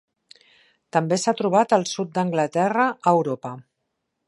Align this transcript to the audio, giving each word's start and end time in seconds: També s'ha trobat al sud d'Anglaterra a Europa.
També 0.97 1.19
s'ha 1.23 1.33
trobat 1.41 1.77
al 1.77 1.85
sud 1.91 2.11
d'Anglaterra 2.17 2.89
a 2.95 3.17
Europa. 3.21 3.55